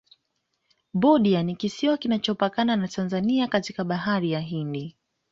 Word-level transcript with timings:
budya 0.93 1.43
ni 1.43 1.55
kisiwa 1.55 1.97
kinachopatikana 1.97 2.87
tanzania 2.87 3.47
katika 3.47 3.83
bahari 3.83 4.31
ya 4.31 4.39
hindi 4.39 4.97